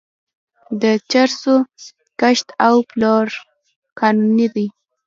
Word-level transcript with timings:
د 0.81 0.83
چرسو 1.11 1.55
کښت 2.19 2.47
او 2.67 2.75
پلور 2.89 3.27
قانوني 3.99 4.47
دی. 4.55 4.67